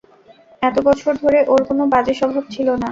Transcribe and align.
এত 0.61 0.77
বছর 0.87 1.13
ধরে 1.23 1.39
ওর 1.47 1.61
কোনো 1.69 1.83
বাজে 1.93 2.13
স্বভাব 2.19 2.43
ছিল 2.53 2.67
না। 2.69 2.79